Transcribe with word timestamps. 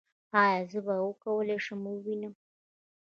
ایا 0.43 0.61
زه 0.71 0.79
به 0.85 0.95
وکولی 1.05 1.57
شم 1.65 1.81
ووینم؟ 1.89 2.33